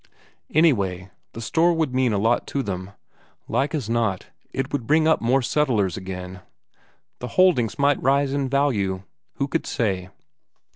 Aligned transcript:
Anyway, 0.51 1.11
the 1.33 1.41
store 1.41 1.73
would 1.75 1.93
mean 1.93 2.11
a 2.11 2.17
lot 2.17 2.47
to 2.47 2.63
them; 2.63 2.89
like 3.47 3.75
as 3.75 3.87
not, 3.87 4.29
it 4.51 4.73
would 4.73 4.87
bring 4.87 5.07
up 5.07 5.21
more 5.21 5.43
settlers 5.43 5.95
again. 5.95 6.41
The 7.19 7.27
holdings 7.37 7.77
might 7.77 8.01
rise 8.01 8.33
in 8.33 8.49
value 8.49 9.03
who 9.35 9.47
could 9.47 9.67
say? 9.67 10.09